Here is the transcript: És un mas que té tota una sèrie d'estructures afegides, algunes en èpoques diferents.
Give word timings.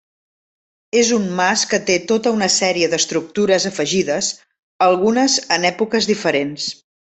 És 1.01 1.11
un 1.17 1.27
mas 1.39 1.65
que 1.73 1.79
té 1.89 1.97
tota 2.13 2.31
una 2.37 2.47
sèrie 2.55 2.89
d'estructures 2.95 3.69
afegides, 3.71 4.31
algunes 4.89 5.37
en 5.59 5.71
èpoques 5.73 6.11
diferents. 6.15 6.69